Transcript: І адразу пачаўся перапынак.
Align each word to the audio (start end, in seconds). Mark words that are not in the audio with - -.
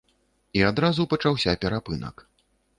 І 0.59 0.63
адразу 0.69 1.07
пачаўся 1.13 1.57
перапынак. 1.67 2.29